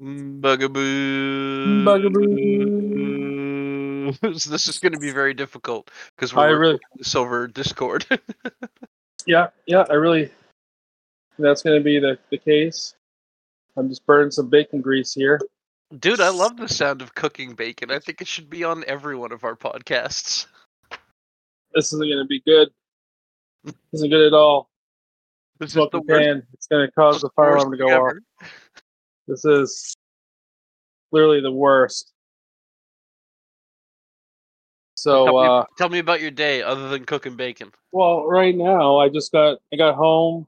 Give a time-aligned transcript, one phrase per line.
[0.00, 1.84] Bugaboo.
[1.84, 3.40] Bugaboo.
[4.38, 8.06] so this is going to be very difficult because we're really- this over Discord.
[9.26, 10.30] Yeah, yeah, I really
[11.38, 12.94] that's going to be the, the case.
[13.76, 15.38] I'm just burning some bacon grease here.
[15.98, 17.90] Dude, I love the sound of cooking bacon.
[17.90, 20.46] I think it should be on every one of our podcasts.
[21.74, 22.70] This isn't going to be good.
[23.64, 24.70] This isn't good at all.
[25.58, 26.42] This is the pan.
[26.54, 28.14] It's going to cause the fire alarm to go off.
[29.30, 29.94] This is
[31.10, 32.12] clearly the worst.
[35.24, 37.72] Tell, So, me, uh, tell me about your day other than cooking bacon.
[37.92, 40.46] well, right now I just got I got home,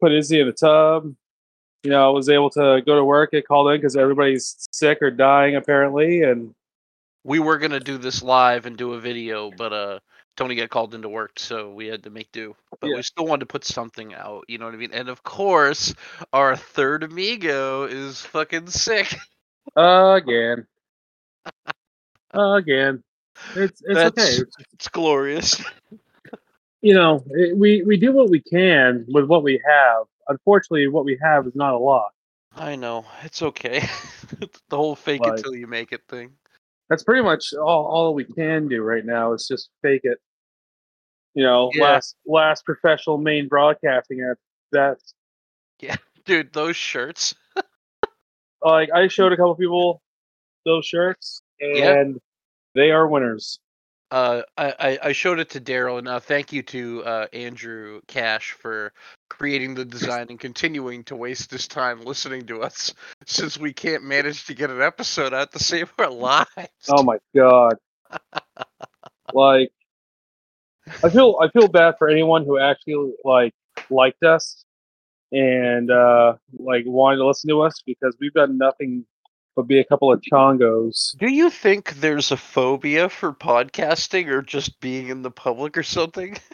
[0.00, 1.14] put Izzy in the tub.
[1.84, 4.98] You know, I was able to go to work, get called in because everybody's sick
[5.02, 6.54] or dying apparently, and
[7.24, 10.00] We were gonna do this live and do a video, but uh,
[10.36, 12.54] Tony got called into work, so we had to make do.
[12.80, 12.96] But Yeah.
[12.96, 14.44] we still wanted to put something out.
[14.48, 14.92] You know what I mean?
[14.92, 15.94] And of course,
[16.32, 19.14] our third amigo is fucking sick.
[19.76, 20.66] again,
[22.32, 23.02] again,
[23.54, 24.50] it's it's That's- okay.
[24.74, 25.62] It's glorious.
[26.82, 30.04] You know, it, we we do what we can with what we have.
[30.28, 32.12] Unfortunately, what we have is not a lot.
[32.54, 33.80] I know it's okay.
[34.68, 36.32] the whole fake Like- until you make it thing.
[36.88, 40.20] That's pretty much all all we can do right now is just fake it.
[41.36, 41.82] You know, Yeah.
[41.84, 44.38] last last professional main broadcasting at
[44.72, 44.96] that.
[45.80, 47.34] Yeah, dude, those shirts.
[48.62, 50.02] Like I showed a couple people
[50.64, 51.76] those shirts, and
[52.14, 52.18] Yeah.
[52.74, 53.60] they are winners.
[54.10, 58.00] Uh, I, I- I showed it to Daryl, and uh, thank you to uh, Andrew
[58.08, 58.92] Cash for
[59.28, 62.94] creating the design and continuing to waste his time listening to us,
[63.26, 66.48] since we can't manage to get an episode out to save our lives.
[66.88, 67.74] Oh my god!
[69.34, 69.70] like,
[71.02, 73.54] I feel I feel bad for anyone who actually like
[73.90, 74.64] liked us
[75.32, 79.04] and uh like wanted to listen to us because we've done nothing
[79.56, 81.16] but be a couple of chongos.
[81.16, 85.82] Do you think there's a phobia for podcasting or just being in the public or
[85.82, 86.36] something?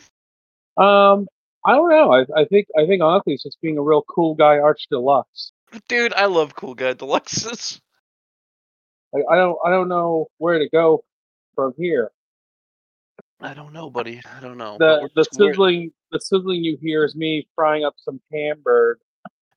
[0.75, 1.27] Um,
[1.67, 2.11] I don't know.
[2.11, 5.53] I, I think I think honestly, it's just being a real cool guy, arch deluxe.
[5.89, 7.81] Dude, I love Cool Guy Deluxes.
[9.13, 11.05] Like, I don't I don't know where to go
[11.55, 12.11] from here.
[13.43, 14.21] I don't know, buddy.
[14.37, 14.77] I don't know.
[14.79, 18.99] The the sizzling the sizzling you hear is me frying up some camber.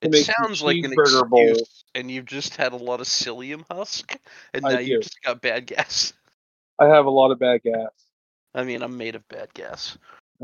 [0.02, 1.50] It sounds like an cheeseburger bowl.
[1.50, 4.18] excuse, and you've just had a lot of psyllium husk,
[4.52, 6.12] and I now you just got bad gas.
[6.78, 7.88] I have a lot of bad gas.
[8.54, 9.96] I mean, I'm made of bad gas.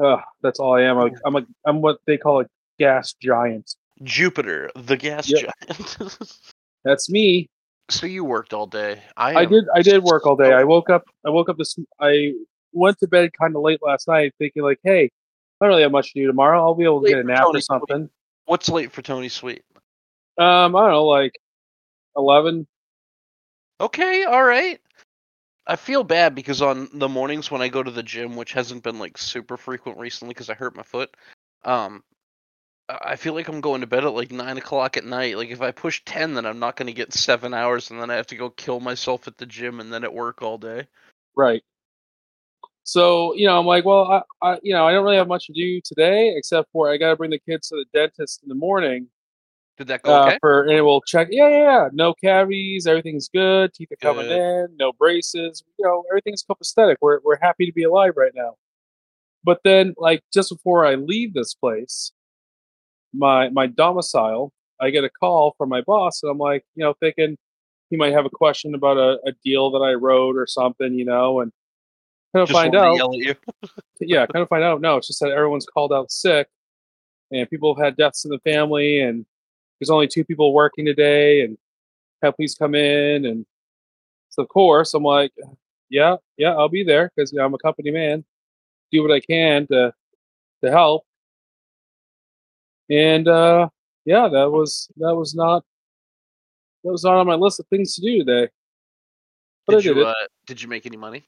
[0.03, 0.99] Ugh, that's all I am.
[0.99, 2.47] I'm a, I'm a I'm what they call a
[2.79, 3.75] gas giant.
[4.03, 5.53] Jupiter, the gas Yep.
[5.69, 5.99] giant.
[6.85, 7.49] That's me.
[7.89, 9.03] so you worked all day.
[9.17, 10.53] I, I did I did work all day.
[10.53, 12.33] I woke up I woke up this I
[12.73, 15.93] went to bed kind of late last night thinking like, hey, I don't really have
[15.93, 16.61] much to do tomorrow.
[16.61, 18.11] I'll be able to Late get a nap Tony or something.
[18.47, 19.63] What's late for Tony Sweet?
[20.39, 21.33] Um, I don't know, like
[22.17, 22.67] eleven.
[23.81, 24.81] Okay, all right.
[25.67, 28.83] I feel bad because on the mornings when I go to the gym, which hasn't
[28.83, 31.17] been like super frequent recently because I hurt my foot,
[31.65, 32.03] um,
[32.89, 35.37] I I feel like I'm going to bed at like nine o'clock at night.
[35.37, 38.11] Like if I push ten, then I'm not going to get seven hours, and then
[38.11, 40.89] I have to go kill myself at the gym and then at work all day.
[41.37, 41.63] Right.
[42.85, 45.47] So, you know, I'm like, well, I, I you know, I don't really have much
[45.47, 48.55] to do today except for I gotta bring the kids to the dentist in the
[48.55, 49.09] morning.
[49.79, 50.39] Did that go uh, okay?
[50.41, 51.29] for and we'll check.
[51.31, 51.89] Yeah, yeah, yeah.
[51.93, 52.87] No cavities.
[52.87, 53.73] Everything's good.
[53.73, 54.39] Teeth are coming Good.
[54.39, 54.77] in.
[54.77, 55.63] No braces.
[55.79, 56.97] You know, everything's copacetic.
[57.01, 58.57] We're we're happy to be alive right now.
[59.45, 62.13] But then, like just before I leave this place,
[63.15, 66.95] my my domicile, I get a call from my boss, and I'm like, you know,
[67.01, 67.37] thinking
[67.91, 71.05] he might have a question about a, a deal that I wrote or something, you
[71.05, 71.53] know, and
[72.33, 73.35] kind of find to out yell at you.
[74.01, 74.81] yeah, kind of find out.
[74.81, 76.49] No, it's just that everyone's called out sick,
[77.31, 79.27] and people have had deaths in the family, and
[79.79, 81.59] there's only two people working today, and
[82.23, 83.45] have please come in, and
[84.31, 85.33] so of course I'm like,
[85.91, 88.25] yeah, yeah, I'll be there because you know, I'm a company man,
[88.91, 89.93] do what I can to
[90.65, 91.05] to help,
[92.91, 93.69] and uh,
[94.05, 95.65] yeah, that was that was not
[96.85, 98.49] that was not on my list of things to do today.
[99.67, 100.07] But Did I did you it.
[100.09, 100.15] uh,
[100.47, 101.25] did you make any money?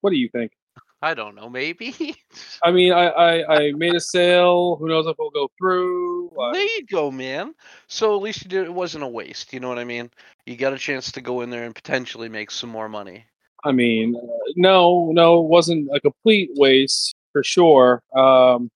[0.00, 0.52] What do you think?
[1.00, 1.48] I don't know.
[1.48, 2.16] Maybe.
[2.62, 4.76] I mean, I, I, I made a sale.
[4.76, 6.30] Who knows if it'll go through?
[6.40, 7.54] I- There you go, man.
[7.86, 8.64] So at least you did.
[8.64, 9.52] It wasn't a waste.
[9.52, 10.10] You know what I mean?
[10.46, 13.24] You got a chance to go in there and potentially make some more money.
[13.64, 18.02] I mean, uh, no, no, it wasn't a complete waste for sure.
[18.14, 18.70] Um,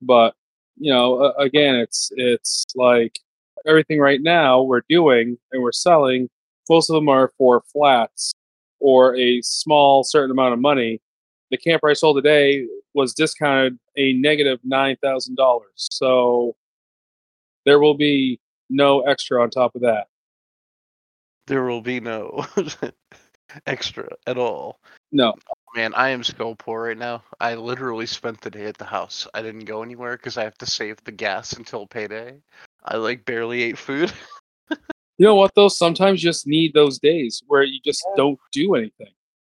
[0.00, 0.34] but
[0.76, 3.18] you know, uh, again, it's it's like
[3.66, 6.28] everything right now we're doing and we're selling.
[6.70, 8.32] Most of them are for flats
[8.82, 11.00] or a small certain amount of money.
[11.50, 15.88] The camper I sold today was discounted a negative nine thousand dollars.
[15.90, 16.56] So
[17.64, 20.08] there will be no extra on top of that.
[21.46, 22.46] There will be no
[23.66, 24.80] extra at all.
[25.10, 25.34] No.
[25.74, 27.22] Man, I am so poor right now.
[27.40, 29.26] I literally spent the day at the house.
[29.34, 32.40] I didn't go anywhere because I have to save the gas until payday.
[32.84, 34.12] I like barely ate food.
[35.22, 35.68] You know what though?
[35.68, 39.12] Sometimes you just need those days where you just don't do anything.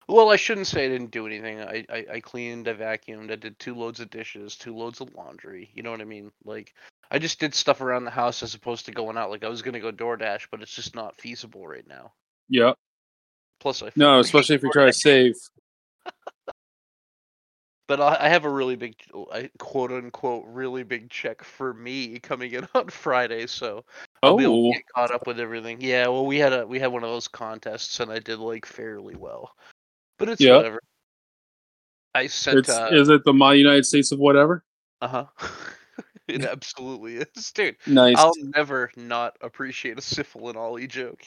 [0.08, 1.60] Well, I shouldn't say I didn't do anything.
[1.60, 5.14] I, I, I cleaned, I vacuumed, I did two loads of dishes, two loads of
[5.14, 5.70] laundry.
[5.72, 6.32] You know what I mean?
[6.44, 6.74] Like,
[7.12, 9.30] I just did stuff around the house as opposed to going out.
[9.30, 12.10] Like, I was gonna go DoorDash, but it's just not feasible right now.
[12.48, 12.72] Yeah.
[13.60, 15.36] Plus, I No, especially if you try to save.
[17.92, 18.94] But I, I have a really big,
[19.34, 23.84] I- quote unquote, really big check for me coming in on Friday, so
[24.22, 25.76] I'll be able Oh, to get caught up with everything.
[25.82, 28.64] Yeah, well, we had a we had one of those contests, and I did like
[28.64, 29.54] fairly well,
[30.18, 30.56] but it's Yeah.
[30.56, 30.80] whatever.
[32.14, 32.60] I sent.
[32.60, 34.64] it's Uh is it the my United States of whatever?
[35.02, 35.26] Uh huh.
[36.28, 37.76] it absolutely is, dude.
[37.86, 38.16] Nice.
[38.16, 41.20] I'll never not appreciate a Sifl and Olly joke.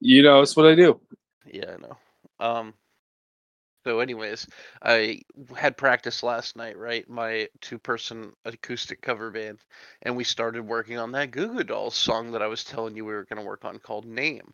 [0.00, 1.00] You know, it's what I do.
[1.46, 1.96] Yeah, I know.
[2.40, 2.74] Um.
[3.86, 4.48] So, anyways,
[4.82, 5.20] I
[5.56, 7.08] had practice last night, right?
[7.08, 9.60] My two-person acoustic cover band,
[10.02, 13.04] and we started working on that Goo Goo Dolls song that I was telling you
[13.04, 14.52] we were going to work on called "Name."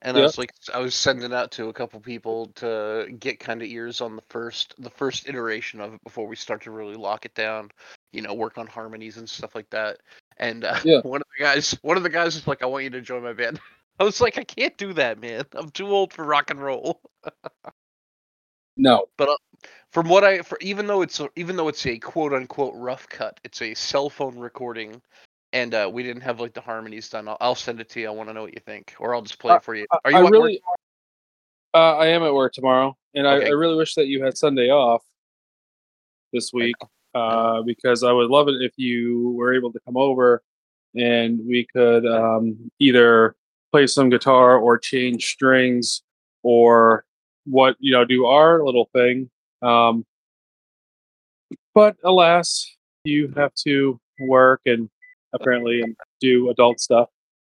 [0.00, 3.60] And I was like, I was sending out to a couple people to get kind
[3.60, 6.94] of ears on the first, the first iteration of it before we start to really
[6.94, 7.70] lock it down.
[8.14, 9.98] You know, work on harmonies and stuff like that.
[10.38, 11.00] And uh, Yeah.
[11.02, 13.22] one of the guys, one of the guys was like, "I want you to join
[13.22, 13.60] my band."
[14.00, 15.44] I was like, "I can't do that, man.
[15.52, 17.02] I'm too old for rock and roll."
[18.76, 19.06] No.
[19.16, 19.28] But
[19.90, 23.08] from what I, for even though it's a, even though it's a quote unquote rough
[23.08, 25.00] cut, it's a cell phone recording,
[25.52, 27.28] and uh, we didn't have like the harmonies done.
[27.28, 28.08] I'll, I'll send it to you.
[28.08, 29.86] I want to know what you think, or I'll just play Uh, it for you.
[30.04, 30.32] Are you I at work?
[30.32, 30.62] really
[31.74, 33.46] uh, I am at work tomorrow, and I, Okay.
[33.46, 35.02] I really wish that you had Sunday off
[36.32, 36.76] this week
[37.14, 40.42] uh, because I would love it if you were able to come over
[40.94, 43.36] and we could um, either
[43.70, 46.02] play some guitar or change strings
[46.42, 47.04] or
[47.44, 49.30] what you know do our little thing.
[49.62, 50.04] Um,
[51.74, 54.88] but alas, you have to work and
[55.32, 57.08] apparently and do adult stuff.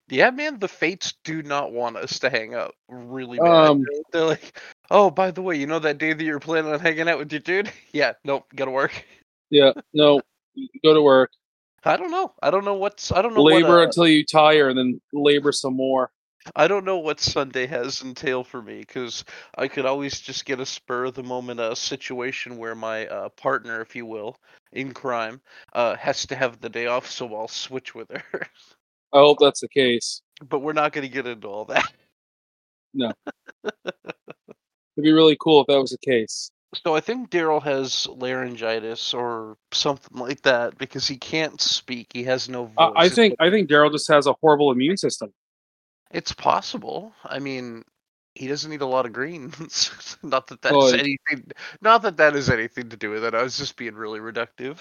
[0.09, 3.69] Yeah, man, the fates do not want us to hang out really bad.
[3.69, 4.59] Um, They're- like,
[4.89, 7.31] oh, by the way, you know that day that you're planning on hanging out with
[7.31, 7.71] your dude?
[7.93, 9.05] Yeah, nope, gotta work.
[9.49, 10.21] Yeah, no,
[10.83, 11.31] go to work.
[11.83, 12.33] I don't know.
[12.41, 13.11] I don't know what's.
[13.11, 13.79] I don't know labor what.
[13.79, 16.11] Uh, until you tire and then labor some more.
[16.55, 19.23] I don't know what Sunday has entail for me because
[19.55, 23.29] I could always just get a spur of the moment uh, situation where my uh,
[23.29, 24.35] partner, if you will,
[24.71, 25.41] in crime,
[25.73, 28.23] uh, has to have the day off, so I'll switch with her.
[29.13, 30.21] I hope that's the case.
[30.47, 31.91] but we're not going to get into all that.
[32.93, 33.11] No.
[33.85, 36.51] It'd be really cool if that was the case.
[36.85, 42.07] So I think Daryl has laryngitis or something like that because he can't speak.
[42.13, 42.93] He has no voice.
[42.95, 45.33] I, I think I think Daryl just has a horrible immune system.
[46.13, 47.13] It's possible.
[47.23, 47.83] I mean,
[48.35, 50.17] he doesn't eat a lot of greens.
[50.23, 51.49] not that that's Well, anything.
[51.81, 53.33] Not that that has anything to do with it.
[53.33, 54.77] I was just being really reductive.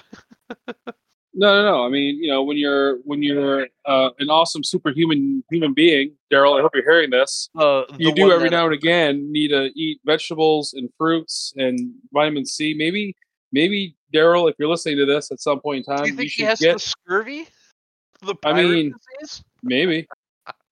[1.33, 1.87] No, no, no.
[1.87, 6.59] I mean, you know, when you're when you're uh, an awesome superhuman human being, Daryl.
[6.59, 7.49] I hope you're hearing this.
[7.57, 11.95] Uh, You do every that- now and again need to eat vegetables and fruits and
[12.13, 12.75] vitamin C.
[12.77, 13.15] Maybe,
[13.53, 16.31] maybe Daryl, if you're listening to this at some point in time, Do you think
[16.33, 17.47] he has get the scurvy?
[18.23, 19.45] The I mean- disease?
[19.63, 20.09] maybe,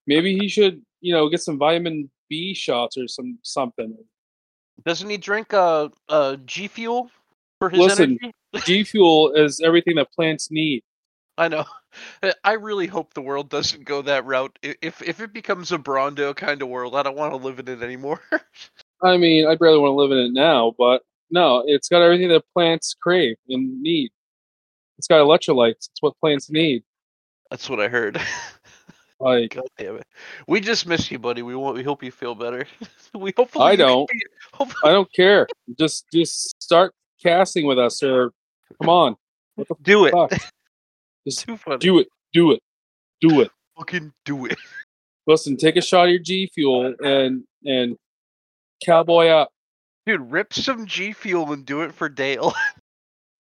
[0.09, 3.97] maybe he should, you know, get some vitamin B shots or some something.
[4.85, 7.11] Doesn't he drink uh uh G Fuel
[7.61, 8.19] for his Listen.
[8.21, 8.35] energy?
[8.65, 10.83] G fuel is everything that plants need.
[11.37, 11.65] I know.
[12.45, 14.59] I really hope the world doesn't go that route.
[14.63, 17.69] If if it becomes a Brawndo kind of world, I don't want to live in
[17.69, 18.21] it anymore.
[19.03, 22.29] I mean, I'd rather want to live in it now, but no, it's got everything
[22.31, 24.11] that plants crave and need.
[24.97, 25.89] It's got electrolytes.
[25.91, 26.83] It's what plants need.
[27.51, 28.21] That's what I heard.
[29.21, 30.07] Like God damn it.
[30.47, 31.43] We just miss you, buddy.
[31.43, 31.77] We want.
[31.77, 32.67] We hope you feel better.
[33.15, 33.65] we hopefully.
[33.65, 34.09] I don't.
[34.09, 34.23] be-
[34.55, 35.49] hopefully, I don't care.
[35.79, 38.33] Just just start casting with us, or
[38.81, 39.17] come on,
[39.83, 40.13] do it.
[40.13, 40.33] fuck.
[41.27, 41.79] Just Too funny.
[41.79, 42.63] do it, do it,
[43.21, 43.51] do it.
[43.77, 44.57] Fucking do it.
[45.27, 47.97] Listen, take a shot of your G fuel and and
[48.85, 49.51] cowboy up.
[50.07, 52.55] Dude, rip some G Fuel and do it for Dale.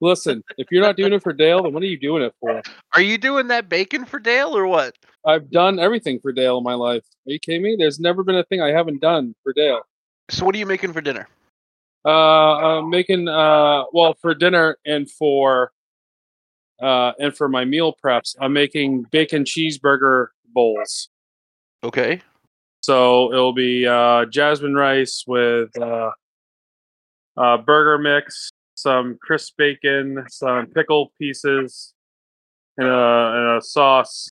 [0.01, 2.63] Listen, if you're not doing it for Dale, then what are you doing it for?
[2.95, 4.95] Are you doing that bacon for Dale or what?
[5.27, 7.03] I've done everything for Dale in my life.
[7.27, 7.77] Are you kidding me?
[7.77, 9.81] There's never been a thing I haven't done for Dale.
[10.31, 11.29] So what are you making for dinner?
[12.05, 15.73] Uh, I'm making uh, well for dinner and for
[16.81, 18.37] uh, and for my meal preps.
[18.41, 21.09] I'm making bacon cheeseburger bowls.
[21.83, 22.21] Okay.
[22.83, 26.11] So it'll be uh, jasmine rice with uh,
[27.37, 31.95] uh, burger mix, some crisp bacon, some pickle pieces,
[32.77, 34.31] and a, and a sauce,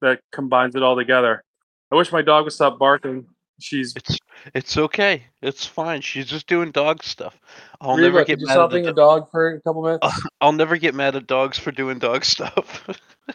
[0.00, 1.42] that combines it all together.
[1.90, 3.26] I wish my dog would stop barking.
[3.60, 4.18] She's It's
[4.54, 5.24] it's okay.
[5.40, 6.00] It's fine.
[6.00, 7.38] She's just doing dog stuff.
[7.80, 9.60] I'll Reba, never could get you mad stop at being the a dog for a
[9.60, 10.06] couple minutes?
[10.40, 12.88] I'll never get mad at dogs for doing dog stuff.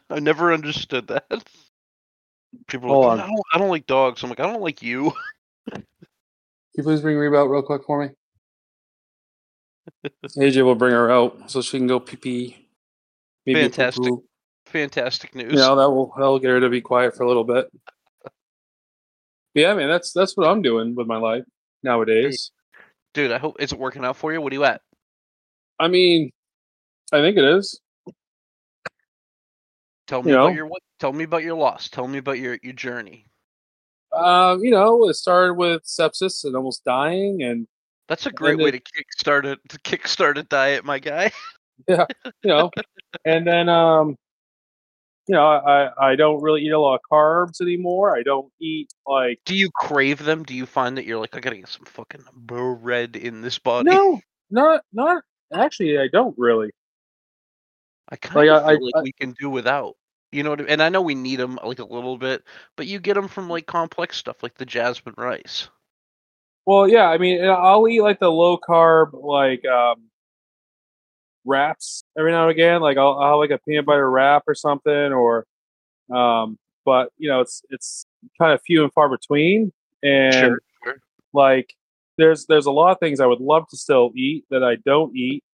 [0.10, 1.44] I never understood that.
[2.68, 3.20] People are Hold like, on.
[3.20, 4.24] I don't, I don't like dogs.
[4.24, 5.14] I'm like, I don't like you.
[5.72, 5.84] Can
[6.76, 8.14] you please bring Reba out real quick for me?
[10.38, 12.68] AJ will bring her out so she can go pee pee.
[13.46, 14.04] Maybe Fantastic.
[14.04, 14.24] poo-poo.
[14.68, 15.54] Fantastic news.
[15.54, 17.68] You know that will that'll get her to be quiet for a little bit.
[19.54, 21.44] Yeah, man, that's that's what I'm doing with my life
[21.82, 22.52] nowadays.
[23.16, 24.40] Dude, I hope is it working out for you?
[24.40, 24.82] What are you at?
[25.80, 26.30] I mean,
[27.12, 27.82] I think it is.
[30.06, 30.56] Tell me You about know.
[30.56, 30.70] your?
[31.00, 31.90] Tell me about your loss.
[31.90, 33.26] Tell me about your your journey.
[34.14, 37.68] Um, you know, it started with sepsis and almost dying, and
[38.08, 41.32] That's a great way to kickstart a to kickstart a diet, my guy.
[41.88, 42.06] Yeah,
[42.44, 42.72] you know,
[43.26, 44.16] and then um,
[45.28, 48.18] you know, I I don't really eat a lot of carbs anymore.
[48.18, 50.42] I don't eat like Do you crave them?
[50.44, 53.92] Do you find that you're like, I gotta get some fucking bread in this body?
[53.92, 55.22] no, not not
[55.54, 56.00] actually.
[56.00, 56.72] I don't really.
[58.10, 59.96] I kind Like, of I- feel like I- we can do without.
[60.32, 60.72] You know what I mean?
[60.72, 62.44] And I know we need them like a little bit,
[62.76, 65.70] but you get them from like complex stuff like the jasmine rice.
[66.68, 70.10] Well, yeah, I mean, I'll eat like the low carb like um
[71.46, 72.82] wraps every now and again.
[72.82, 75.46] Like I'll, I'll have like a peanut butter wrap or something, or
[76.14, 78.06] um, but you know, it's it's
[78.38, 79.72] kind of few and far between.
[80.04, 80.98] And Sure, sure.
[81.32, 81.74] like,
[82.18, 85.16] there's there's a lot of things I would love to still eat that I don't
[85.16, 85.46] eat.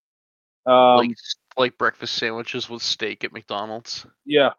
[0.66, 1.16] Um, like
[1.56, 4.04] like breakfast sandwiches with steak at McDonald's.
[4.26, 4.50] yeah,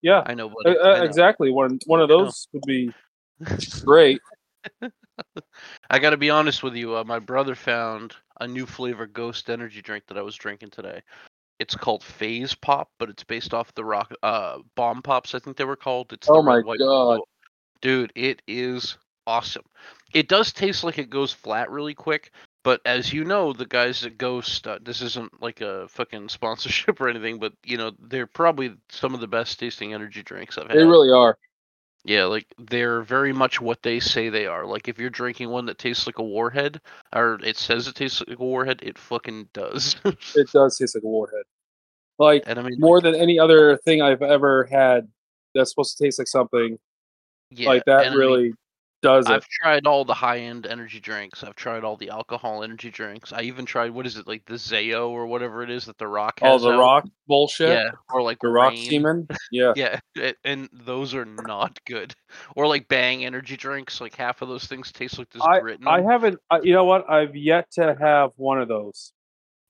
[0.00, 0.78] yeah, I know, uh, buddy.
[0.78, 1.04] uh, I, know.
[1.04, 1.50] exactly.
[1.50, 2.90] One one of those would be
[3.84, 4.18] great.
[5.90, 6.96] I got to be honest with you.
[6.96, 11.02] Uh, my brother found a new flavor Ghost Energy drink that I was drinking today.
[11.58, 15.34] It's called Phase Pop, but it's based off the rock uh bomb pops.
[15.34, 16.12] I think they were called.
[16.12, 17.16] It's the Oh my red, white, God.
[17.16, 17.24] blue.
[17.82, 18.12] dude!
[18.14, 18.96] It is
[19.26, 19.64] awesome.
[20.14, 22.32] It does taste like it goes flat really quick,
[22.64, 26.98] but as you know, the guys at Ghost, uh, this isn't like a fucking sponsorship
[27.00, 30.68] or anything, but you know they're probably some of the best tasting energy drinks I've
[30.68, 30.78] had.
[30.78, 31.36] They really are.
[32.04, 34.64] Yeah, like they're very much what they say they are.
[34.64, 36.80] Like if you're drinking one that tastes like a warhead,
[37.14, 39.96] or it says it tastes like a warhead, it fucking does.
[40.34, 41.44] It does taste like a warhead.
[42.18, 45.08] Like and I mean, more than any other thing I've ever had
[45.54, 46.78] that's supposed to taste like something
[47.50, 48.54] yeah, like that and I mean, really
[49.02, 49.32] does it.
[49.32, 51.42] I've tried all the high end energy drinks.
[51.42, 53.32] I've tried all the alcohol energy drinks.
[53.32, 56.06] I even tried what is it like the Zayo or whatever it is that the
[56.08, 56.62] Rock All has.
[56.62, 56.78] the out.
[56.78, 57.68] rock bullshit.
[57.70, 58.90] yeah, or like The rock Reign.
[58.90, 59.28] semen.
[59.50, 59.72] Yeah.
[59.76, 62.14] Yeah, it, and those are not good.
[62.56, 64.00] Or like Bang energy drinks.
[64.00, 66.84] Like half of those things taste like there's grit in I haven't I, you know
[66.84, 67.08] what?
[67.10, 69.12] I've yet to have one of those.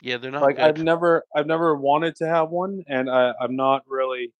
[0.02, 0.64] yeah, they're not like good.
[0.64, 4.32] I've never I've never wanted to have one and I, I'm not really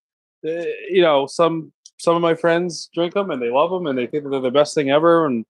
[0.43, 4.07] you know, some some of my friends drink them and they love them and they
[4.07, 5.45] think that they're the best thing ever and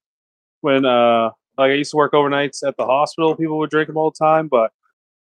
[0.62, 3.96] when uh like I used to work overnights at the hospital, people would drink them
[3.96, 4.72] all the time, but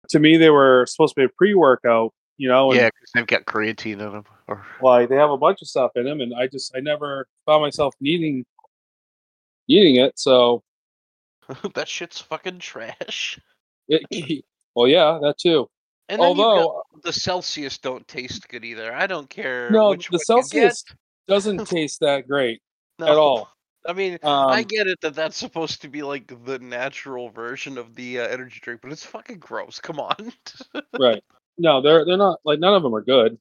[0.10, 3.28] to me they were supposed to be a pre-workout, you know, and yeah, because they've
[3.28, 4.26] got creatine in them.
[4.48, 7.28] Or like they have a bunch of stuff in them and i just i never
[7.46, 8.46] found myself needing
[9.68, 10.64] eating it so
[11.74, 13.40] that shit's fucking trash.
[13.88, 14.46] it,
[14.76, 15.68] well yeah that too
[16.10, 18.94] And then you've got- although the Celsius don't taste good either.
[18.94, 19.70] I don't care.
[19.72, 20.84] no the celsius
[21.28, 22.62] doesn't taste that great
[23.00, 23.08] No.
[23.08, 23.50] at all
[23.88, 27.78] I mean, um, I get it that that's supposed to be like the natural version
[27.78, 29.80] of the uh, energy drink, but it's fucking gross.
[29.80, 30.34] Come on.
[31.00, 31.24] right
[31.58, 33.38] no they're they're not like none of them are good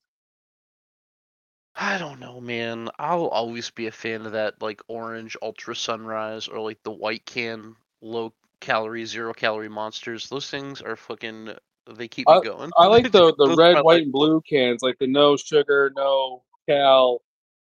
[1.76, 2.88] I don't know, man.
[3.00, 7.26] I'll always be a fan of that like orange ultra sunrise or like the white
[7.26, 10.28] can low calorie, zero calorie monsters.
[10.28, 11.54] Those things are fucking.
[11.86, 12.70] They keep me going.
[12.78, 17.20] i like the the red white and blue cans like the no sugar no cal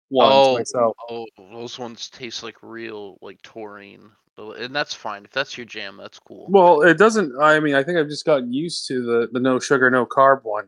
[0.09, 5.31] ones oh, myself oh, those ones taste like real like taurine, and that's fine if
[5.31, 5.97] that's your jam.
[5.97, 6.47] That's cool.
[6.49, 9.59] well it doesn't i mean i think i've just gotten used to the the no
[9.59, 10.67] sugar no carb one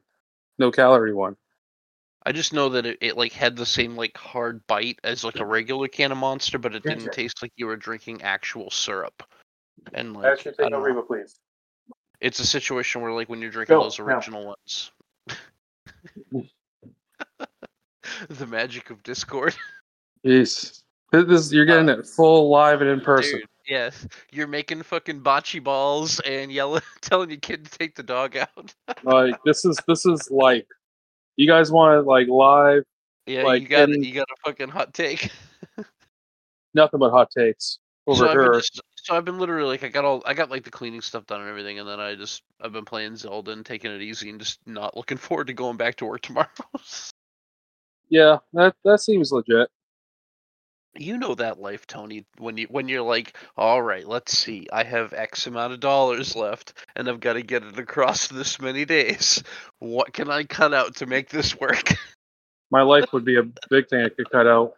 [0.58, 1.36] no calorie one
[2.26, 5.40] I just know that it, it like had the same like hard bite as like
[5.40, 9.24] a regular can of Monster, but it didn't taste like you were drinking actual syrup.
[9.94, 11.02] And like, I don't know.
[11.02, 11.40] please
[12.22, 14.92] it's a situation where like when you're drinking Go, those original ones.
[18.30, 19.56] the magic of Discord.
[20.26, 20.84] Jeez.
[21.12, 23.36] This, you're getting it full live and in person.
[23.36, 24.08] Uh, Dude, yes.
[24.32, 28.74] You're making fucking bocce balls and yelling telling your kid to take the dog out.
[29.04, 30.68] Like this is this is like
[31.36, 32.84] you guys want it like live,
[33.26, 35.32] yeah, Like, you got and- you got a fucking hot take.
[36.76, 38.54] nothing but hot takes over so here.
[38.54, 41.26] just so I've been literally like I got all I got like the cleaning stuff
[41.26, 44.30] done and everything, and then I just I've been playing Zelda and taking it easy
[44.30, 46.48] and just not looking forward to going back to work tomorrow.
[48.12, 49.70] Yeah, that that seems legit.
[50.98, 52.26] You know that life, Tony.
[52.40, 56.36] When you when you're like, all right, let's see, I have X amount of dollars
[56.36, 59.44] left, and I've got to get it across this many days.
[59.78, 61.94] What can I cut out to make this work?
[62.72, 64.74] My life would be a big thing I could cut out.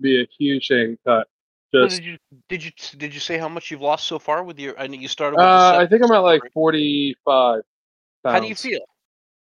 [0.00, 1.26] Be a huge thing cut.
[1.74, 4.58] Just did you did you did you say how much you've lost so far with
[4.58, 4.78] your?
[4.78, 5.36] I know you started.
[5.36, 7.64] With uh, I think I'm at like 45 pounds.
[8.24, 8.80] How do you feel?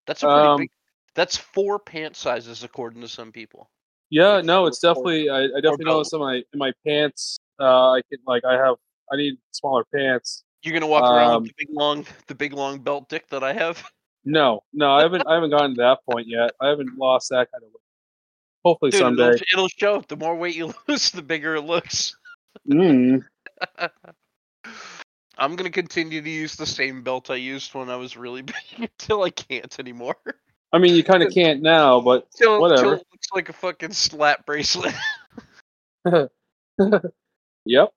[0.07, 0.69] That's a pretty Um, big.
[1.13, 3.69] That's four pant sizes according to some people.
[4.09, 5.29] Yeah, Like no, it's definitely.
[5.29, 7.37] I, I definitely noticed in my in my pants.
[7.59, 8.75] Uh, I can like I have.
[9.11, 10.43] I need smaller pants.
[10.63, 13.43] You're gonna walk around Um, with the big long the big long belt dick that
[13.43, 13.83] I have.
[14.27, 15.27] No, no, I haven't.
[15.27, 16.51] I haven't gotten to that point yet.
[16.59, 17.84] I haven't lost that kind of weight.
[18.65, 19.27] Hopefully Dude, someday.
[19.27, 20.03] it'll, it'll show.
[20.07, 22.17] The more weight you lose, the bigger it looks.
[22.67, 23.23] Mm.
[25.37, 28.55] I'm gonna continue to use the same belt I used when I was really big
[28.77, 30.15] until I can't anymore.
[30.73, 32.81] I mean, you kind of can't now, but Till, Whatever.
[32.81, 34.95] till it looks like a fucking slap bracelet.
[37.65, 37.93] yep,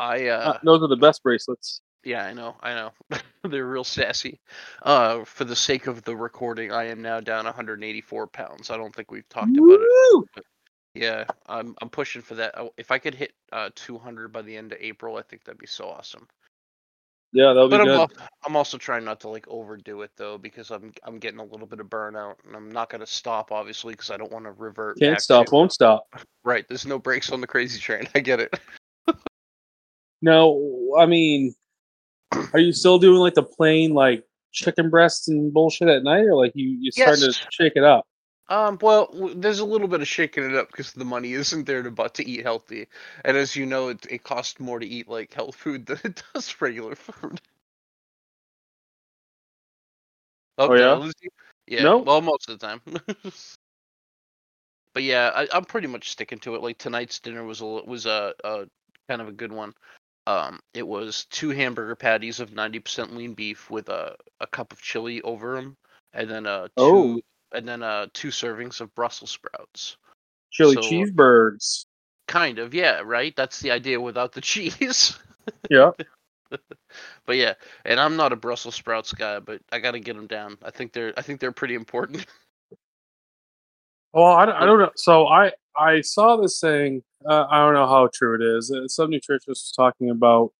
[0.00, 1.82] I uh, uh those are the best bracelets.
[2.06, 2.92] Yeah, I know, I know.
[3.42, 4.40] They're real sassy.
[4.82, 8.70] Uh for the sake of the recording, I am now down 184 pounds.
[8.70, 10.24] I don't think we've talked about it.
[10.94, 12.56] Yeah, I'm I'm pushing for that.
[12.56, 15.58] Uh, If I could hit uh 200 by the end of April, I think that'd
[15.58, 16.26] be so awesome.
[17.32, 17.98] Yeah, that'll be But I'm good.
[18.00, 18.10] al-
[18.46, 21.66] I'm also trying not to like overdo it though because I'm I'm getting a little
[21.66, 24.98] bit of burnout and I'm not gonna stop obviously because I don't want to revert.
[24.98, 26.06] Can't stop, to- won't stop.
[26.44, 28.06] Right, there's no brakes on the crazy train.
[28.14, 28.54] I get it.
[30.22, 31.54] No, I mean,
[32.52, 36.36] are you still doing like the plain like chicken breasts and bullshit at night, or
[36.36, 37.38] like you you starting Yes.
[37.38, 38.06] to shake it up?
[38.48, 41.82] Um, well, there's a little bit of shaking it up because the money isn't there
[41.82, 42.86] to but to eat healthy,
[43.24, 46.22] and as you know, it it costs more to eat like health food than it
[46.32, 47.40] does regular food.
[50.58, 51.10] Oh, did yeah?
[51.66, 51.82] Yeah.
[51.82, 51.98] No.
[51.98, 52.80] Well, most of the time.
[54.94, 56.62] but yeah, I, I'm pretty much sticking to it.
[56.62, 58.66] Like tonight's dinner was a was a, a
[59.08, 59.74] kind of a good one.
[60.26, 64.82] Um, it was two hamburger patties of 90% lean beef with a a cup of
[64.82, 65.76] chili over them,
[66.12, 67.20] and then uh two Oh.
[67.52, 69.96] and then uh two servings of Brussels sprouts.
[70.50, 71.86] Chili So- cheeseburgers.
[72.28, 73.32] Kind of, yeah, right.
[73.36, 75.16] That's the idea without the cheese.
[75.70, 75.90] Yeah.
[76.50, 80.26] but yeah, and I'm not a Brussels sprouts guy, but I got to get them
[80.26, 80.58] down.
[80.62, 82.26] I think they're I think they're pretty important.
[84.12, 84.90] Well, I, don't- I don't know.
[84.96, 87.02] So I I saw this saying.
[87.28, 88.70] Uh, I don't know how true it is.
[88.70, 90.52] Uh, Some nutritionist was talking about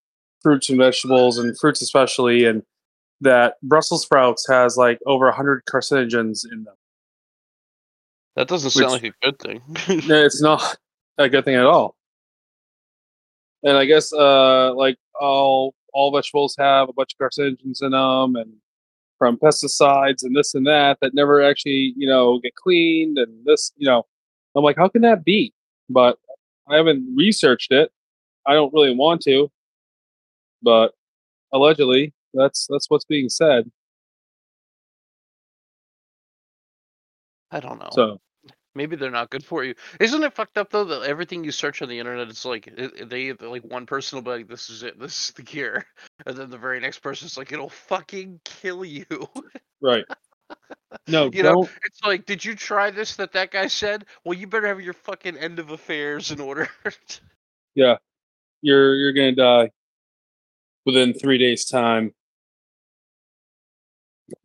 [0.42, 2.62] fruits and vegetables, and fruits especially, and
[3.20, 6.74] that Brussels sprouts has like over hundred carcinogens in them.
[8.36, 10.06] That doesn't sound sound like a good thing.
[10.08, 10.76] No, it's not
[11.18, 11.96] a good thing at all.
[13.62, 18.36] And I guess uh, like all all vegetables have a bunch of carcinogens in them,
[18.36, 18.52] and
[19.18, 23.72] from pesticides and this and that that never actually you know get cleaned, and this
[23.76, 24.04] you know,
[24.56, 25.52] I'm like, how can that be?
[25.88, 26.18] But
[26.68, 27.90] I haven't researched it.
[28.46, 29.50] I don't really want to,
[30.62, 30.92] but
[31.52, 33.70] allegedly that's that's what's being said.
[37.50, 37.90] I don't know.
[37.92, 38.20] So
[38.76, 39.74] Maybe they're not good for you.
[39.98, 43.32] Isn't it fucked up though that everything you search on the internet, it's like they
[43.32, 45.00] like one person will be like, "This is it.
[45.00, 45.86] This is the cure,"
[46.26, 49.06] and then the very next person's like, "It'll fucking kill you."
[49.80, 50.04] right.
[51.08, 51.70] No, You know, don't.
[51.84, 54.04] it's like, did you try this that that guy said?
[54.24, 56.68] Well, you better have your fucking end of affairs in order.
[57.74, 57.96] Yeah,
[58.62, 59.70] you're you're gonna die
[60.86, 62.14] within three days' time.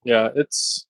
[0.04, 0.86] Yeah, it's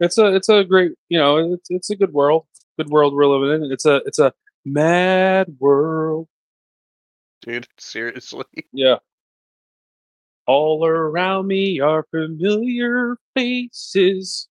[0.00, 2.44] it's a it's a great you know it's it's a good world,
[2.78, 3.72] good world we're living in.
[3.72, 4.34] It's a it's a
[4.66, 6.28] mad world.
[7.40, 8.44] Dude, seriously.
[8.70, 8.96] Yeah.
[10.46, 14.48] All around me are familiar faces.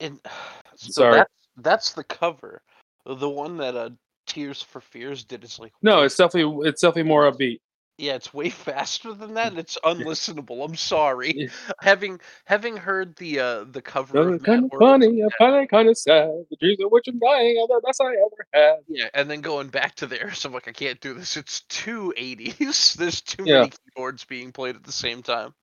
[0.00, 0.20] And
[0.76, 1.18] so Sorry.
[1.18, 2.62] that's that's the cover.
[3.06, 3.90] The one that uh
[4.26, 7.60] Tears for Fears did is like No, it's definitely it's definitely more upbeat.
[7.98, 10.64] Yeah, it's way faster than that, and it's unlistenable.
[10.64, 11.34] I'm sorry.
[11.34, 11.48] Yeah.
[11.80, 15.68] Having having heard the uh the cover Kind of kind of funny, and kind of
[15.68, 16.30] kind of sad.
[16.50, 18.78] The dreams of which I'm dying are the best I ever had.
[18.88, 21.36] Yeah, and then going back to there, so I'm like, I can't do this.
[21.36, 22.94] It's two 80s.
[22.96, 23.54] There's too Yeah.
[23.54, 25.54] many keyboards being played at the same time.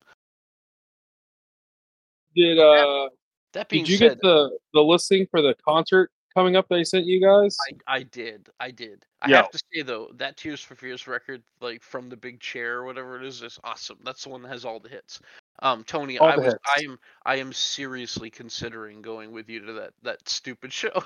[2.36, 3.08] Did uh
[3.54, 6.76] That being Did you said, get the the listing for the concert coming up that
[6.76, 7.56] I sent you guys?
[7.86, 9.04] I, I did, I did.
[9.20, 12.78] I have to say though, that Tears for Fears record, like from the Big Chair
[12.78, 13.98] or whatever it is, is awesome.
[14.04, 15.20] That's the one that has all the hits.
[15.60, 16.58] Um, Tony, All I was, hits.
[16.76, 20.90] I am, I am seriously considering going with you to that that stupid show.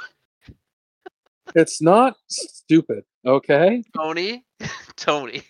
[1.55, 3.85] It's not stupid, okay?
[3.97, 4.45] Tony,
[4.97, 5.43] Tony,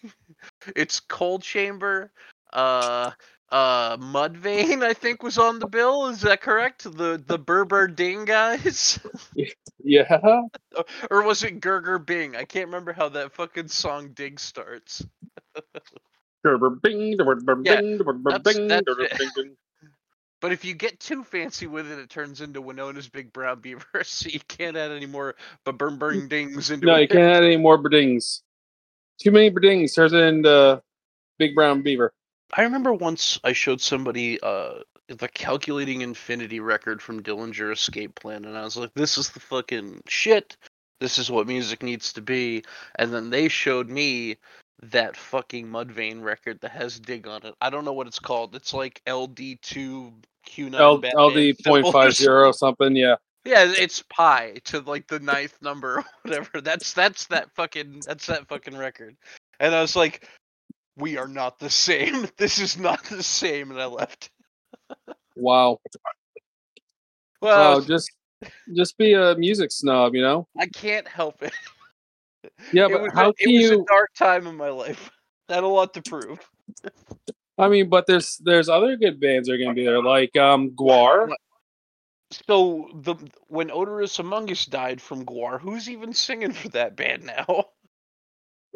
[0.77, 2.13] it's Coal Chamber,
[2.53, 3.13] uh,
[3.51, 6.07] uh Mudvayne, I think, was on the bill.
[6.09, 6.85] Is that correct?
[6.85, 8.99] The the Berber Ding guys,
[9.85, 10.19] Yeah.
[11.11, 12.35] or was it Gerger Bing?
[12.37, 15.05] I can't remember how that fucking song Dig starts.
[16.45, 18.85] Yeah, bing, that's- bing, that's
[19.19, 19.57] bing, bing.
[20.41, 24.05] But if you get too fancy with it, it turns into Winona's Big Brown Beaver,
[24.05, 27.01] so you can't add any more burn burn dings into No, it.
[27.03, 28.43] you can't add any more berdings.
[29.19, 30.81] Too many berdings turns into
[31.39, 32.13] big brown beaver.
[32.55, 38.45] I remember once I showed somebody uh the calculating infinity record from Dillinger Escape Plan,
[38.45, 40.57] and I was like, "This is the fucking shit.
[41.01, 42.65] This is what music needs to be."
[42.97, 44.37] And then they showed me
[44.83, 47.55] that fucking Mudvayne record that has Dig on it.
[47.61, 48.55] I don't know what it's called.
[48.55, 50.13] It's like LD2
[50.49, 52.95] Q9 L- Batman LD point five zero something.
[52.97, 53.17] Yeah.
[53.45, 56.61] Yeah, it's pi to like the ninth number or whatever.
[56.61, 59.17] That's that's that fucking that's that fucking record.
[59.61, 60.29] And I was like,
[60.97, 62.27] we are not the same.
[62.37, 64.31] This is not the same, and I left.
[65.37, 65.79] Wow.
[67.41, 68.11] Well, Oh, just
[68.75, 70.49] just be a music snob, you know.
[70.59, 71.53] I can't help it.
[72.73, 73.85] Yeah, it but how a, it can was a you?
[73.89, 75.11] dark time in my life.
[75.49, 76.41] Had a lot to prove.
[77.59, 80.71] I mean, but there's there's other good bands that are gonna be there, like um
[80.71, 81.33] GWAR.
[82.49, 83.15] So the
[83.49, 87.67] when Oderus Urungus died from GWAR, who's even singing for that band now?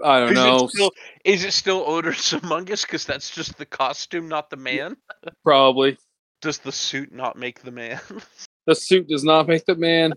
[0.05, 0.65] I don't Is know.
[0.65, 0.93] it still
[1.25, 2.83] is it still Oderus Among Us?
[2.83, 4.97] Because that's just the costume, not the man.
[5.45, 5.99] Probably
[6.41, 8.01] Does the suit not make the man?
[8.67, 10.15] the suit does not make the man.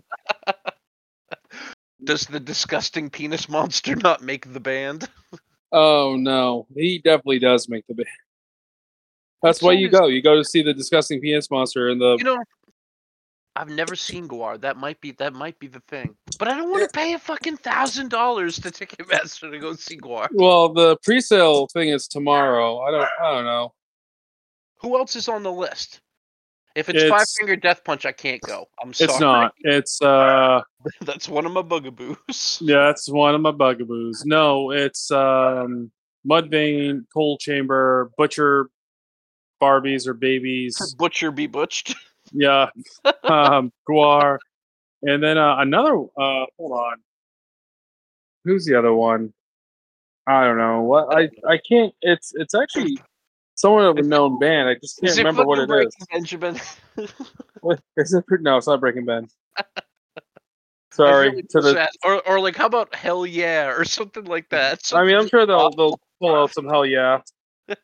[2.02, 5.08] Does the disgusting penis monster not make the band?
[5.72, 8.08] Oh no, he definitely does make the band.
[9.42, 10.06] That's why you go.
[10.06, 12.16] You go to see the disgusting penis monster and the.
[12.18, 12.42] You know,
[13.56, 14.60] I've never seen GWAR.
[14.60, 16.16] That might be that might be the thing.
[16.38, 19.96] But I don't want to pay a fucking thousand dollars to Ticketmaster to go see
[19.96, 20.28] GWAR.
[20.32, 22.80] Well, the pre-sale thing is tomorrow.
[22.80, 23.08] I don't.
[23.22, 23.72] I don't know.
[24.80, 26.00] Who else is on the list?
[26.74, 28.66] If it's, It's- Five Finger Death Punch, I can't go.
[28.82, 29.10] I'm sorry.
[29.12, 29.54] It's not.
[29.60, 30.60] It's uh.
[31.02, 32.58] That's one of my bugaboos.
[32.60, 34.24] Yeah, that's one of my bugaboos.
[34.26, 35.90] No, it's um
[36.28, 38.68] Mudvayne, Coal Chamber, Butcher,
[39.62, 40.94] Barbies or babies.
[40.98, 41.94] Butcher be butched.
[42.32, 42.68] Yeah,
[43.24, 44.38] um, GWAR,
[45.02, 45.94] and then uh, another.
[45.94, 46.96] Uh, hold on,
[48.44, 49.32] who's the other one?
[50.26, 50.82] I don't know.
[50.82, 51.92] What I I can't.
[52.00, 52.98] It's it's actually
[53.54, 54.68] someone of a known band.
[54.68, 55.68] I just can't Is remember what it is.
[55.68, 56.60] Breaking Benjamin?
[57.60, 58.24] What, is it?
[58.42, 59.26] No, it's not Breaking Ben.
[60.92, 61.88] Sorry to the.
[62.04, 64.92] or or like how about Hellyeah or something like that.
[64.92, 65.76] I mean, I'm sure they'll awful.
[65.76, 67.20] they'll pull out some hell yeah.
[67.68, 67.76] you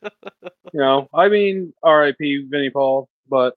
[0.74, 2.48] know, I mean, R.I.P.
[2.50, 3.54] Vinnie Paul, but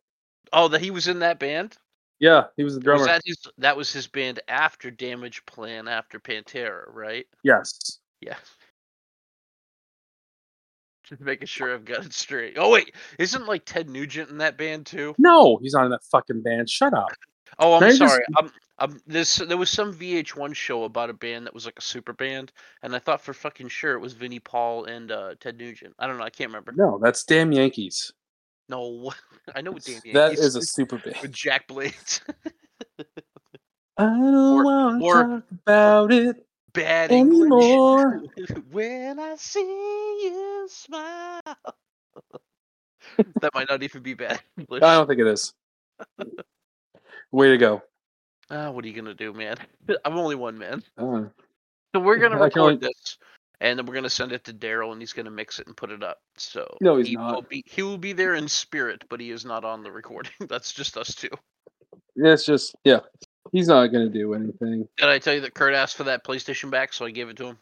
[0.53, 1.75] Oh, that he was in that band.
[2.19, 3.05] yeah, he was the Was drummer.
[3.05, 3.37] that his?
[3.57, 7.25] That was his band after Damageplan, after Pantera, right?
[7.43, 7.99] Yes.
[8.21, 8.35] Yeah.
[11.05, 12.53] Just making sure I've got it straight.
[12.57, 15.13] Oh wait, isn't like Ted Nugent in that band too?
[15.17, 16.69] No, he's not in that fucking band.
[16.69, 17.09] Shut up.
[17.59, 18.23] Oh, I'm They just- sorry.
[18.39, 21.83] Um, um, this there was some VH1 show about a band that was like a
[21.83, 25.59] super band, and I thought for fucking sure it was Vinnie Paul and uh, Ted
[25.59, 25.93] Nugent.
[25.99, 26.23] I don't know.
[26.23, 26.71] I can't remember.
[26.75, 28.11] No, that's damn Yankees.
[28.69, 29.11] No,
[29.55, 31.17] I know what Dan That is a super band.
[31.21, 32.21] with Jack Blades.
[33.97, 37.63] I don't want to talk about it Bad English.
[37.63, 38.23] anymore.
[38.71, 41.41] when I see you smile.
[43.41, 44.81] that might not even be bad English.
[44.81, 45.53] I don't think it is.
[47.31, 47.83] Way to go.
[48.49, 49.57] Ah, what are you gonna do, man?
[50.03, 50.81] I'm only one man.
[50.97, 51.25] Uh,
[51.93, 53.17] So we're gonna record only- this,
[53.63, 55.91] and then we're gonna send it to Daryl, and he's gonna mix it and put
[55.91, 56.19] it up.
[56.37, 57.49] So No, he's he will not.
[57.49, 60.33] be he will be there in spirit, but he is not on the recording.
[60.49, 61.29] That's just us two.
[62.15, 63.01] Yeah, it's just yeah.
[63.51, 64.87] He's not gonna do anything.
[64.97, 67.37] Did I tell you that Kurt asked for that PlayStation back, so I gave it
[67.37, 67.57] to him?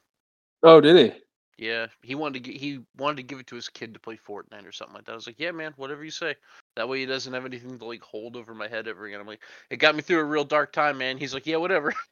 [0.63, 1.19] Oh, did he?
[1.57, 4.17] Yeah, he wanted to gi- he wanted to give it to his kid to play
[4.17, 5.13] Fortnite or something like that.
[5.13, 6.35] I was like, yeah, man, whatever you say.
[6.75, 9.19] That way he doesn't have anything to like hold over my head ever again.
[9.21, 11.17] I'm like, it got me through a real dark time, man.
[11.17, 11.93] He's like, yeah, whatever.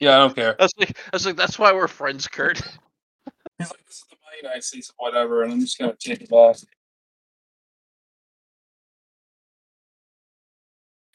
[0.00, 0.56] Yeah, I don't care.
[0.58, 2.58] I was like, I was like, that's why we're friends, Kurt.
[3.58, 6.30] He's like, this is the money I see, whatever, and I'm just gonna take it
[6.30, 6.56] back.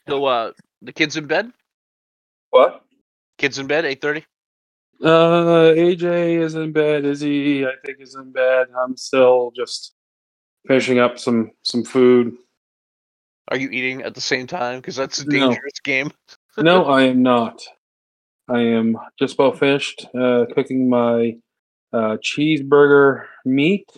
[0.08, 1.52] So, uh, the kids in bed.
[2.50, 2.84] What?
[3.38, 3.84] Kids in bed.
[3.84, 4.24] Eight thirty.
[5.02, 7.04] Uh, AJ is in bed.
[7.04, 8.68] Izzy, I think, is in bed.
[8.78, 9.94] I'm still just
[10.66, 12.36] finishing up some some food.
[13.48, 14.80] Are you eating at the same time?
[14.80, 15.48] Because that's a No.
[15.48, 16.10] dangerous game.
[16.58, 17.62] No, I am not.
[18.52, 21.36] I am just about finished uh, cooking my
[21.92, 23.88] uh, cheeseburger meat.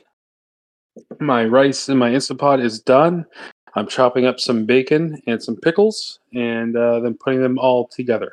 [1.20, 3.26] My rice in my Instant Pot is done.
[3.74, 8.32] I'm chopping up some bacon and some pickles and uh, then putting them all together.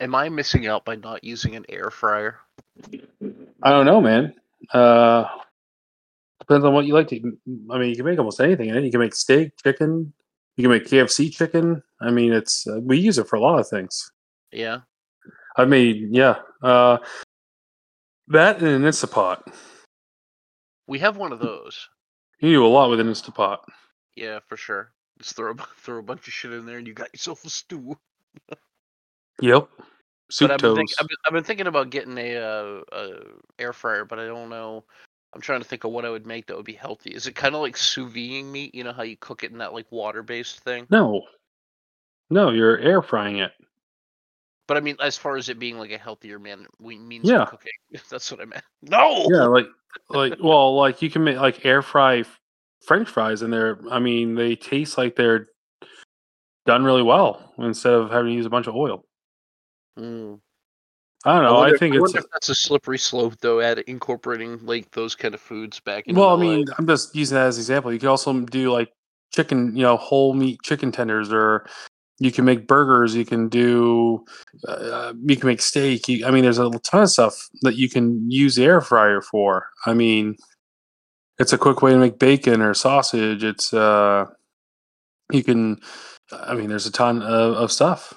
[0.00, 2.40] Am I missing out by not using an air fryer?
[3.62, 4.34] I don't know, man.
[4.74, 5.24] Uh,
[6.40, 7.16] Depends on what you like to.
[7.16, 7.24] eat.
[7.70, 8.84] I mean, you can make almost anything in it.
[8.84, 10.12] You can make steak, chicken.
[10.56, 11.82] You can make KFC chicken.
[12.00, 14.12] I mean, it's uh, we use it for a lot of things.
[14.52, 14.80] Yeah.
[15.56, 16.98] I mean, yeah, uh,
[18.28, 19.42] that and an Instapot.
[20.86, 21.88] We have one of those.
[22.40, 23.58] You do a lot with an Instapot.
[24.14, 24.92] Yeah, for sure.
[25.18, 27.50] Just throw a, throw a bunch of shit in there and you got yourself a
[27.50, 27.96] stew.
[29.40, 29.68] Yep.
[30.30, 33.10] Soup but I've been, think, I've, been, I've been thinking about getting a, uh, a
[33.58, 34.84] air fryer, but I don't know.
[35.34, 37.10] I'm trying to think of what I would make that would be healthy.
[37.10, 38.74] Is it kind of like sous videing meat?
[38.74, 40.86] You know how you cook it in that like water based thing?
[40.90, 41.22] no,
[42.30, 43.52] no, you're air frying it.
[44.68, 47.44] But I mean, as far as it being like a healthier man, we means Yeah.
[47.44, 47.72] cooking.
[48.10, 48.64] That's what I meant.
[48.82, 49.26] No.
[49.30, 49.66] Yeah, like
[50.10, 52.24] like well, like you can make like air fry
[52.84, 55.48] French fries, and they're I mean they taste like they're
[56.66, 59.04] done really well instead of having to use a bunch of oil.
[59.98, 60.40] Mm.
[61.24, 61.56] I don't know.
[61.56, 65.14] I, wonder- think it's wonder if that's a slippery slope though at incorporating like those
[65.14, 66.36] kind of foods back into well.
[66.36, 66.74] I mean, life.
[66.78, 67.92] I'm just using that as an example.
[67.92, 68.92] You could also do like
[69.32, 71.66] chicken, you know, whole meat chicken tenders, or
[72.18, 73.14] you can make burgers.
[73.14, 74.24] You can do,
[74.66, 76.08] uh, you can make steak.
[76.08, 79.20] You, I mean, there's a ton of stuff that you can use the air fryer
[79.20, 79.68] for.
[79.84, 80.36] I mean,
[81.38, 83.44] it's a quick way to make bacon or sausage.
[83.44, 84.26] It's uh,
[85.30, 85.78] you can.
[86.32, 88.14] I mean, there's a ton of, of stuff.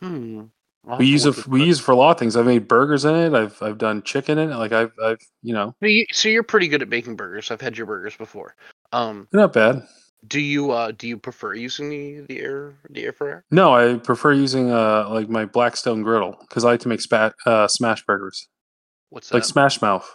[0.00, 0.42] Hmm.
[0.86, 1.46] I'll We use it.
[1.48, 2.36] We use it for a lot of things.
[2.36, 3.34] I've made burgers in it.
[3.34, 4.56] I've I've done chicken in it.
[4.56, 7.50] Like I've I've you know, So you- So you're pretty good at making burgers.
[7.50, 8.54] I've had your burgers before.
[8.92, 9.82] Um, they're not bad.
[10.28, 13.44] Do you uh do you prefer using the the air the air fryer?
[13.50, 17.34] No, I prefer using uh like my Blackstone griddle because I like to make spat
[17.46, 18.48] uh smash burgers
[19.10, 19.36] What's that?
[19.36, 19.44] like?
[19.44, 20.08] Smash Mouth.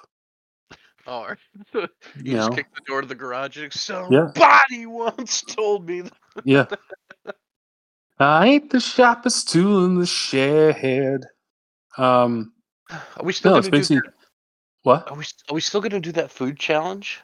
[1.07, 1.37] oh, right.
[1.73, 1.87] you
[2.23, 4.27] You just know, kick the door to the garage and Yeah.
[4.33, 6.01] somebody once told me.
[6.01, 6.13] That.
[6.43, 6.65] yeah.
[8.19, 11.25] I ain't the sharpest tool in the shed.
[11.97, 12.53] Um,
[12.91, 13.95] Are we still no, gonna do?
[13.95, 14.13] That?
[14.83, 17.19] what Are we are we still gonna do that food challenge?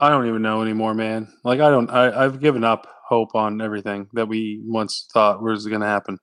[0.00, 1.28] I don't even know anymore, man.
[1.44, 1.90] Like I don't.
[1.90, 6.18] I I've given up hope on everything that we once thought was going to happen.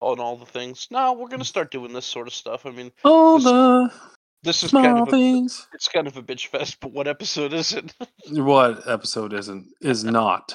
[0.00, 0.86] On all the things?
[0.90, 2.66] No, we're gonna start doing this sort of stuff.
[2.66, 3.92] I mean, All This- the
[4.42, 5.66] this is kind small of a, things.
[5.72, 6.76] it's kind of a bitch fest.
[6.80, 7.92] But what episode is it?
[8.30, 10.54] What episode isn't is not?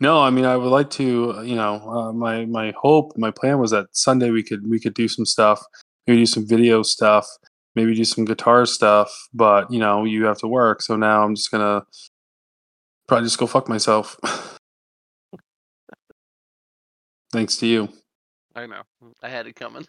[0.00, 1.42] No, I mean I would like to.
[1.44, 4.94] You know, uh, my my hope, my plan was that Sunday we could we could
[4.94, 5.60] do some stuff,
[6.06, 7.26] maybe do some video stuff,
[7.74, 9.28] maybe do some guitar stuff.
[9.32, 11.84] But you know, you have to work, so now I'm just gonna
[13.06, 14.16] probably just go fuck myself.
[17.32, 17.88] Thanks to you.
[18.56, 18.82] I know.
[19.22, 19.86] I had it coming.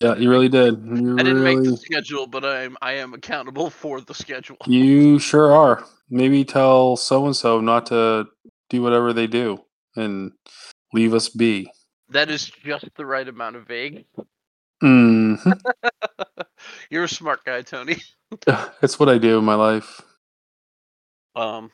[0.00, 0.74] Yeah, you really did.
[0.84, 4.58] You I didn't make the schedule, but I'm I am accountable for the schedule.
[4.66, 5.84] You sure are.
[6.10, 8.26] Maybe tell so and so not to
[8.70, 9.64] do whatever they do
[9.96, 10.32] and
[10.92, 11.70] leave us be.
[12.10, 14.04] That is just the right amount of vague.
[14.80, 15.34] hmm
[16.90, 17.96] You're a smart guy, Tony.
[18.82, 20.02] It's what I do in my life.
[21.36, 21.70] Um,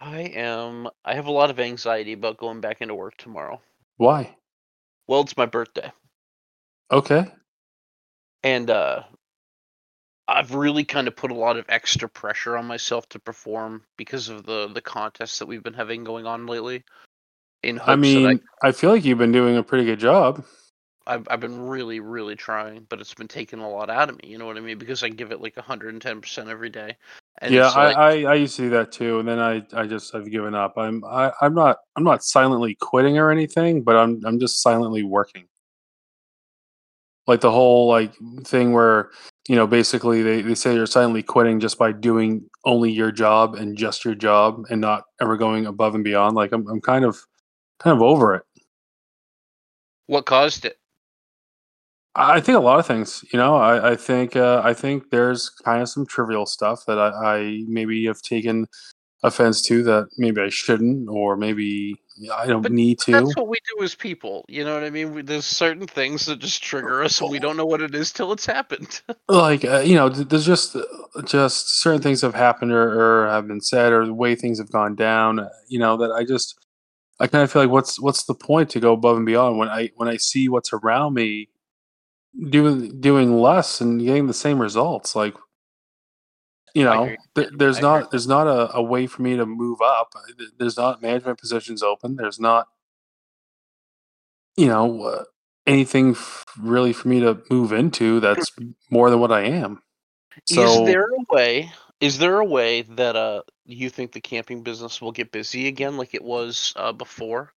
[0.00, 0.88] I am.
[1.04, 3.60] I have a lot of anxiety about going back into work tomorrow.
[3.96, 4.36] Why?
[5.06, 5.90] Well, it's my birthday,
[6.90, 7.24] Okay.
[8.42, 9.04] and uh,
[10.28, 14.28] I've really kind of put a lot of extra pressure on myself to perform because
[14.28, 16.84] of the the contests that we've been having going on lately.
[17.62, 20.44] In I mean, that I, feel like you've been doing a pretty good job.
[21.06, 24.30] I've I've been really really trying, but it's been taking a lot out of me.
[24.30, 24.78] You know what I mean?
[24.78, 26.96] Because I give it like 110 percent every day.
[27.38, 29.86] And yeah, I, like, I, I used to do that too, and then I, I
[29.86, 30.74] just I've given up.
[30.76, 35.02] I'm I, I'm not I'm not silently quitting or anything, but I'm I'm just silently
[35.02, 35.46] working.
[37.26, 38.12] Like the whole like
[38.44, 39.10] thing where
[39.48, 43.54] you know basically they, they say you're silently quitting just by doing only your job
[43.54, 46.36] and just your job and not ever going above and beyond.
[46.36, 47.18] Like I'm I'm kind of
[47.80, 48.42] kind of over it.
[50.06, 50.78] what caused it?
[52.14, 53.24] I think a lot of things.
[53.32, 56.98] You know, I, I think uh, I think there's kind of some trivial stuff that
[56.98, 58.66] I, I maybe have taken
[59.22, 61.96] offense to that maybe I shouldn't, or maybe
[62.34, 63.12] I don't But need to.
[63.12, 64.44] That's what we do as people.
[64.48, 65.14] You know what I mean?
[65.14, 68.12] We, there's certain things that just trigger us, and we don't know what it is
[68.12, 69.00] till it's happened.
[69.28, 70.82] Like uh, you know, there's just uh,
[71.24, 74.70] just certain things have happened or, or have been said, or the way things have
[74.70, 75.38] gone down.
[75.40, 76.58] uh, You know, that I just
[77.20, 79.68] I kind of feel like what's what's the point to go above and beyond when
[79.68, 81.48] I when I see what's around me
[82.50, 85.34] doing doing less and getting the same results like
[86.74, 89.80] you know th- there's I not there's not a, a way for me to move
[89.82, 90.14] up
[90.58, 92.68] there's not management positions open there's not
[94.56, 95.24] you know uh,
[95.66, 98.52] anything f- really for me to move into that's
[98.90, 99.82] more than what i am
[100.46, 101.72] so is there a way?
[102.00, 105.96] Is there a way that uh you think the camping business will get busy again,
[105.98, 107.52] like it was uh, before?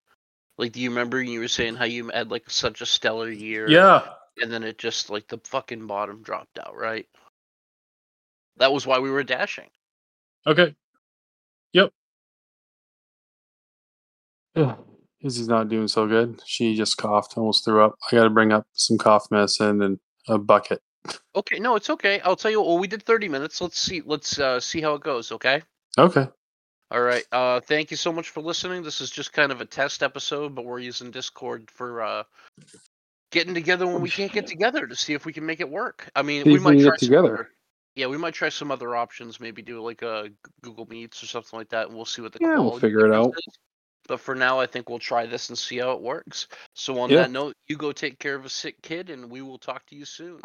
[0.57, 3.81] Like, do you remember you were saying how you had like such a stellar year?
[3.81, 4.03] yeah
[4.41, 7.07] and then it just like the fucking bottom dropped out, right?
[8.57, 9.69] That was why we were dashing.
[10.47, 10.75] Okay.
[11.73, 11.91] Yep.
[14.55, 14.75] Yeah.
[15.21, 16.39] Izzy's not doing so good.
[16.45, 17.95] She just coughed, almost threw up.
[18.11, 20.81] I got to bring up some cough medicine and a bucket.
[21.35, 22.21] Okay, no, it's okay.
[22.21, 22.61] I'll tell you.
[22.61, 23.59] Well, we did 30 minutes.
[23.59, 24.01] Let's see.
[24.05, 25.33] Let's uh, see how it goes.
[25.33, 25.61] Okay.
[25.97, 26.27] Okay.
[26.91, 27.25] All right.
[27.31, 28.83] Uh, thank you so much for listening.
[28.83, 32.23] This is just kind of a test episode, but we're using Discord for uh,
[33.35, 35.69] getting together when oh, we can't get together to see if we can make it
[35.69, 36.09] work.
[36.15, 37.33] I mean, See we might try get together.
[37.33, 37.49] other-
[37.93, 39.39] yeah, we might try some other options.
[39.41, 40.29] Maybe do like a
[40.61, 43.13] Google Meets or something like that, and we'll see what the Yeah, we'll figure it
[43.13, 43.33] out.
[43.37, 43.57] is.
[44.07, 46.47] But for now, I think we'll try this and see how it works.
[46.75, 47.23] So on Yeah.
[47.23, 49.95] that note, you go take care of a sick kid, and we will talk to
[49.95, 50.39] you soon.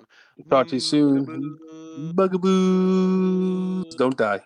[0.49, 1.25] Talk to you soon.
[1.27, 2.13] Bugaboo.
[2.15, 3.97] Bugaboos.
[3.97, 4.41] Don't die.